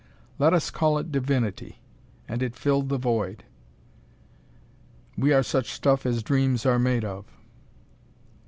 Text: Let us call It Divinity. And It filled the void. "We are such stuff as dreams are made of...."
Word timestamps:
Let 0.39 0.51
us 0.51 0.71
call 0.71 0.97
It 0.97 1.11
Divinity. 1.11 1.77
And 2.27 2.41
It 2.41 2.55
filled 2.55 2.89
the 2.89 2.97
void. 2.97 3.43
"We 5.15 5.31
are 5.31 5.43
such 5.43 5.69
stuff 5.71 6.07
as 6.07 6.23
dreams 6.23 6.65
are 6.65 6.79
made 6.79 7.05
of...." 7.05 7.27